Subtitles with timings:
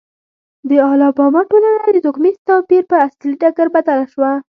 [0.69, 4.31] د الاباما ټولنه د توکمیز توپیر پر اصلي ډګر بدله شوه.